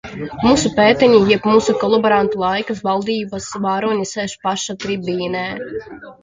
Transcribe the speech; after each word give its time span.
Mūsu 0.43 0.69
petēni, 0.77 1.19
jeb 1.31 1.43
mūsu 1.49 1.75
kolaborantu 1.83 2.41
laika 2.45 2.77
valdības 2.87 3.51
varoņi 3.67 4.09
sēž 4.13 4.35
pašā 4.47 4.77
tribīnē. 4.87 5.47